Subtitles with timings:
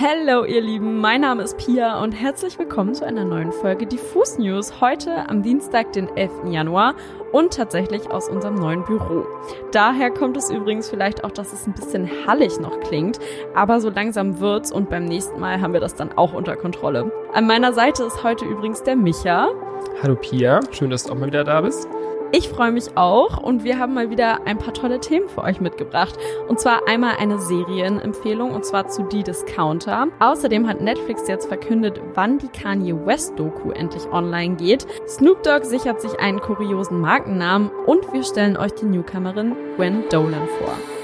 [0.00, 4.38] Hallo ihr Lieben, mein Name ist Pia und herzlich willkommen zu einer neuen Folge Diffus
[4.38, 4.80] News.
[4.80, 6.30] Heute am Dienstag, den 11.
[6.44, 6.94] Januar
[7.32, 9.26] und tatsächlich aus unserem neuen Büro.
[9.72, 13.18] Daher kommt es übrigens vielleicht auch, dass es ein bisschen hallig noch klingt,
[13.56, 17.10] aber so langsam wird's und beim nächsten Mal haben wir das dann auch unter Kontrolle.
[17.32, 19.48] An meiner Seite ist heute übrigens der Micha.
[20.00, 21.88] Hallo Pia, schön, dass du auch mal wieder da bist.
[22.30, 25.60] Ich freue mich auch und wir haben mal wieder ein paar tolle Themen für euch
[25.60, 26.14] mitgebracht.
[26.46, 30.08] Und zwar einmal eine Serienempfehlung und zwar zu Die Discounter.
[30.18, 34.86] Außerdem hat Netflix jetzt verkündet, wann die Kanye West Doku endlich online geht.
[35.06, 40.48] Snoop Dogg sichert sich einen kuriosen Markennamen und wir stellen euch die Newcomerin Gwen Dolan
[40.58, 40.97] vor.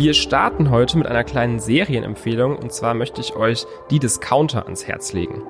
[0.00, 4.88] Wir starten heute mit einer kleinen Serienempfehlung und zwar möchte ich euch die Discounter ans
[4.88, 5.42] Herz legen.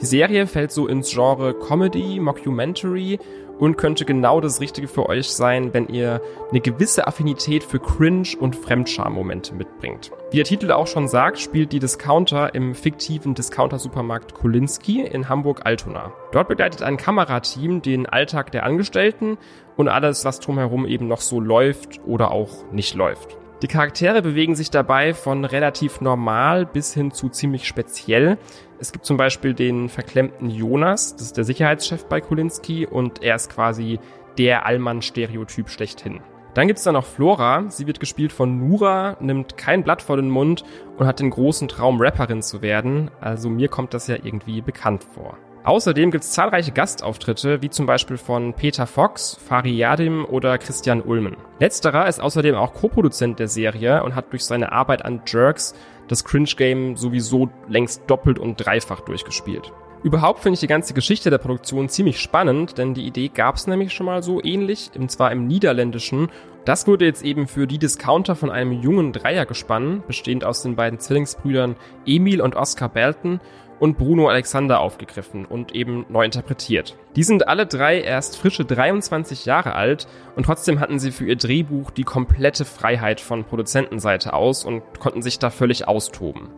[0.00, 3.18] Die Serie fällt so ins Genre Comedy, Mockumentary
[3.58, 8.28] und könnte genau das Richtige für euch sein, wenn ihr eine gewisse Affinität für Cringe
[8.40, 10.10] und Fremdscham-Momente mitbringt.
[10.30, 16.10] Wie der Titel auch schon sagt, spielt die Discounter im fiktiven Discounter-Supermarkt Kolinski in Hamburg-Altona.
[16.32, 19.36] Dort begleitet ein Kamerateam den Alltag der Angestellten
[19.76, 23.36] und alles, was drumherum eben noch so läuft oder auch nicht läuft.
[23.62, 28.38] Die Charaktere bewegen sich dabei von relativ normal bis hin zu ziemlich speziell.
[28.78, 33.34] Es gibt zum Beispiel den verklemmten Jonas, das ist der Sicherheitschef bei Kulinski und er
[33.34, 33.98] ist quasi
[34.38, 36.22] der Allmann-Stereotyp schlechthin.
[36.54, 40.30] Dann gibt's da noch Flora, sie wird gespielt von Nura, nimmt kein Blatt vor den
[40.30, 40.64] Mund
[40.96, 45.04] und hat den großen Traum, Rapperin zu werden, also mir kommt das ja irgendwie bekannt
[45.04, 45.36] vor.
[45.62, 51.02] Außerdem gibt es zahlreiche Gastauftritte, wie zum Beispiel von Peter Fox, Fari Yadim oder Christian
[51.02, 51.36] Ulmen.
[51.58, 55.74] Letzterer ist außerdem auch Co-Produzent der Serie und hat durch seine Arbeit an Jerks
[56.08, 59.70] das Cringe-Game sowieso längst doppelt und dreifach durchgespielt.
[60.02, 63.66] Überhaupt finde ich die ganze Geschichte der Produktion ziemlich spannend, denn die Idee gab es
[63.66, 66.30] nämlich schon mal so ähnlich, und zwar im Niederländischen.
[66.64, 70.98] Das wurde jetzt eben für die Discounter von einem jungen Dreiergespann, bestehend aus den beiden
[71.00, 71.76] Zwillingsbrüdern
[72.06, 73.40] Emil und Oscar Belton
[73.80, 76.94] und Bruno Alexander aufgegriffen und eben neu interpretiert.
[77.16, 81.36] Die sind alle drei erst frische 23 Jahre alt und trotzdem hatten sie für ihr
[81.36, 86.50] Drehbuch die komplette Freiheit von Produzentenseite aus und konnten sich da völlig austoben.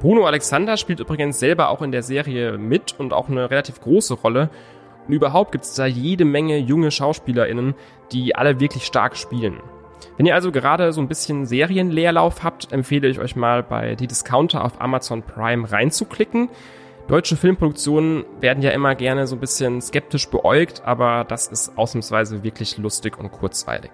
[0.00, 4.14] Bruno Alexander spielt übrigens selber auch in der Serie mit und auch eine relativ große
[4.14, 4.50] Rolle.
[5.06, 7.74] Und überhaupt gibt es da jede Menge junge SchauspielerInnen,
[8.12, 9.60] die alle wirklich stark spielen.
[10.16, 14.06] Wenn ihr also gerade so ein bisschen Serienleerlauf habt, empfehle ich euch mal bei Die
[14.06, 16.48] Discounter auf Amazon Prime reinzuklicken.
[17.08, 22.42] Deutsche Filmproduktionen werden ja immer gerne so ein bisschen skeptisch beäugt, aber das ist ausnahmsweise
[22.42, 23.90] wirklich lustig und kurzweilig.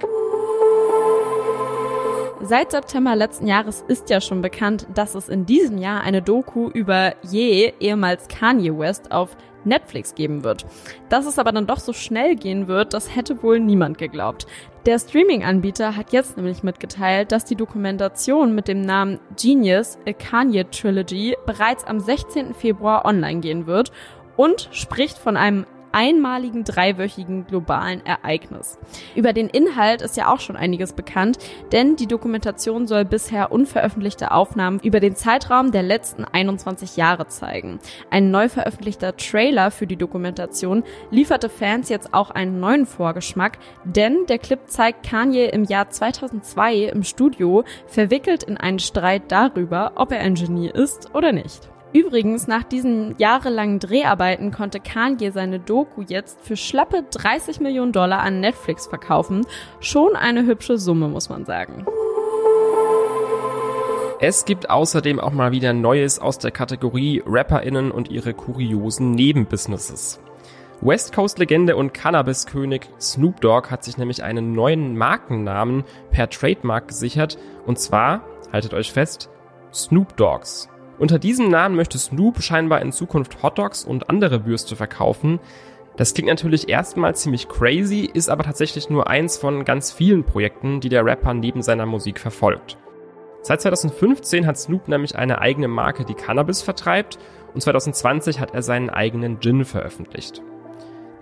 [2.42, 6.70] Seit September letzten Jahres ist ja schon bekannt, dass es in diesem Jahr eine Doku
[6.70, 10.64] über Ye, ehemals Kanye West, auf Netflix geben wird.
[11.10, 14.46] Dass es aber dann doch so schnell gehen wird, das hätte wohl niemand geglaubt.
[14.86, 20.64] Der Streaming-Anbieter hat jetzt nämlich mitgeteilt, dass die Dokumentation mit dem Namen Genius, A Kanye
[20.64, 22.54] Trilogy, bereits am 16.
[22.54, 23.92] Februar online gehen wird
[24.38, 28.78] und spricht von einem einmaligen dreiwöchigen globalen Ereignis.
[29.14, 31.38] Über den Inhalt ist ja auch schon einiges bekannt,
[31.72, 37.78] denn die Dokumentation soll bisher unveröffentlichte Aufnahmen über den Zeitraum der letzten 21 Jahre zeigen.
[38.10, 44.26] Ein neu veröffentlichter Trailer für die Dokumentation lieferte Fans jetzt auch einen neuen Vorgeschmack, denn
[44.28, 50.12] der Clip zeigt Kanye im Jahr 2002 im Studio verwickelt in einen Streit darüber, ob
[50.12, 51.70] er ein Genie ist oder nicht.
[51.92, 58.20] Übrigens, nach diesen jahrelangen Dreharbeiten konnte Kanye seine Doku jetzt für schlappe 30 Millionen Dollar
[58.20, 59.44] an Netflix verkaufen.
[59.80, 61.84] Schon eine hübsche Summe, muss man sagen.
[64.20, 70.20] Es gibt außerdem auch mal wieder Neues aus der Kategorie RapperInnen und ihre kuriosen Nebenbusinesses.
[70.82, 76.88] West Coast Legende und Cannabis-König Snoop Dogg hat sich nämlich einen neuen Markennamen per Trademark
[76.88, 78.22] gesichert und zwar,
[78.52, 79.28] haltet euch fest,
[79.72, 80.68] Snoop Dogs.
[81.00, 85.40] Unter diesem Namen möchte Snoop scheinbar in Zukunft Hotdogs und andere Würste verkaufen.
[85.96, 90.78] Das klingt natürlich erstmal ziemlich crazy, ist aber tatsächlich nur eins von ganz vielen Projekten,
[90.80, 92.76] die der Rapper neben seiner Musik verfolgt.
[93.40, 97.18] Seit 2015 hat Snoop nämlich eine eigene Marke, die Cannabis vertreibt,
[97.54, 100.42] und 2020 hat er seinen eigenen Gin veröffentlicht.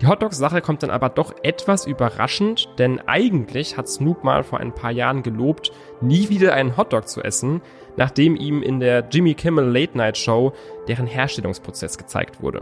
[0.01, 4.73] Die Hotdogs-Sache kommt dann aber doch etwas überraschend, denn eigentlich hat Snoop mal vor ein
[4.73, 7.61] paar Jahren gelobt, nie wieder einen Hotdog zu essen,
[7.97, 10.53] nachdem ihm in der Jimmy Kimmel Late Night Show
[10.87, 12.61] deren Herstellungsprozess gezeigt wurde.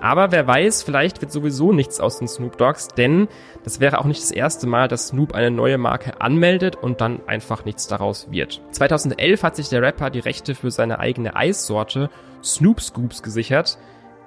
[0.00, 3.28] Aber wer weiß, vielleicht wird sowieso nichts aus den Snoop Dogs, denn
[3.64, 7.20] das wäre auch nicht das erste Mal, dass Snoop eine neue Marke anmeldet und dann
[7.26, 8.62] einfach nichts daraus wird.
[8.72, 12.08] 2011 hat sich der Rapper die Rechte für seine eigene Eissorte
[12.42, 13.78] Snoop Scoops gesichert,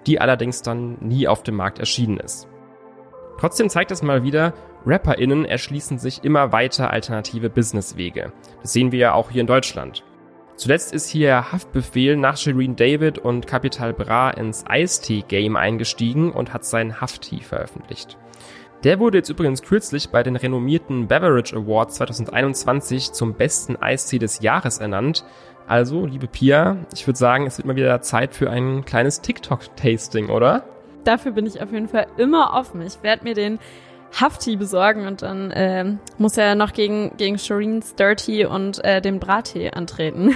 [0.06, 2.48] die allerdings dann nie auf dem Markt erschienen ist.
[3.40, 4.54] Trotzdem zeigt es mal wieder,
[4.86, 8.32] RapperInnen erschließen sich immer weiter alternative Businesswege.
[8.62, 10.04] Das sehen wir ja auch hier in Deutschland.
[10.56, 16.64] Zuletzt ist hier Haftbefehl nach Shireen David und Capital Bra ins Ice-T-Game eingestiegen und hat
[16.64, 18.18] seinen Hafti veröffentlicht.
[18.84, 24.42] Der wurde jetzt übrigens kürzlich bei den renommierten Beverage Awards 2021 zum besten Eistee des
[24.42, 25.26] Jahres ernannt.
[25.68, 30.30] Also, liebe Pia, ich würde sagen, es wird mal wieder Zeit für ein kleines TikTok-Tasting,
[30.30, 30.64] oder?
[31.04, 32.82] Dafür bin ich auf jeden Fall immer offen.
[32.82, 33.60] Ich werde mir den
[34.20, 35.86] Hafti besorgen und dann äh,
[36.18, 40.36] muss er noch gegen, gegen Shireens Dirty und äh, den Brattee antreten.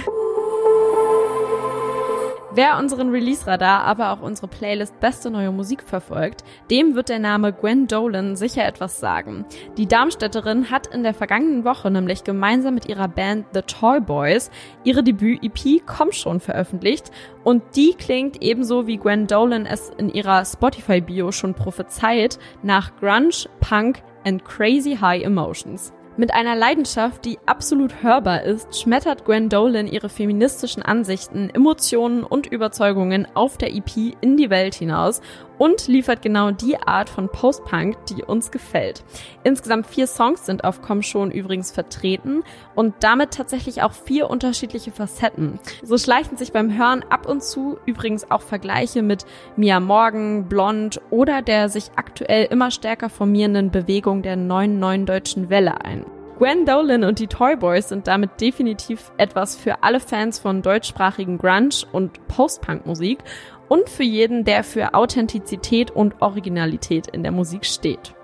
[2.58, 7.52] Wer unseren Release-Radar, aber auch unsere Playlist Beste Neue Musik verfolgt, dem wird der Name
[7.52, 9.44] Gwen Dolan sicher etwas sagen.
[9.76, 14.50] Die Darmstädterin hat in der vergangenen Woche nämlich gemeinsam mit ihrer Band The Toy Boys
[14.82, 17.12] ihre Debüt-EP Komm schon veröffentlicht
[17.44, 23.46] und die klingt ebenso wie Gwen Dolan es in ihrer Spotify-Bio schon prophezeit nach Grunge,
[23.60, 25.92] Punk and Crazy High Emotions.
[26.18, 32.48] Mit einer Leidenschaft, die absolut hörbar ist, schmettert Gwen Dolan ihre feministischen Ansichten, Emotionen und
[32.48, 35.20] Überzeugungen auf der EP in die Welt hinaus
[35.58, 39.04] und liefert genau die Art von Post-Punk, die uns gefällt.
[39.44, 42.42] Insgesamt vier Songs sind auf Komm schon übrigens vertreten
[42.74, 45.60] und damit tatsächlich auch vier unterschiedliche Facetten.
[45.84, 49.24] So schleichen sich beim Hören ab und zu übrigens auch Vergleiche mit
[49.56, 55.48] Mia Morgan, Blond oder der sich aktuell immer stärker formierenden Bewegung der neuen neuen deutschen
[55.48, 56.07] Welle ein.
[56.38, 61.36] Gwen Dolan und die Toy Boys sind damit definitiv etwas für alle Fans von deutschsprachigen
[61.36, 63.18] Grunge und Post-Punk-Musik
[63.66, 68.14] und für jeden, der für Authentizität und Originalität in der Musik steht.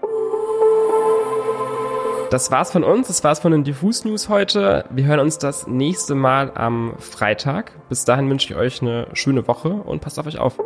[2.31, 4.85] Das war's von uns, das war's von den Diffus News heute.
[4.91, 7.73] Wir hören uns das nächste Mal am Freitag.
[7.89, 10.57] Bis dahin wünsche ich euch eine schöne Woche und passt auf euch auf.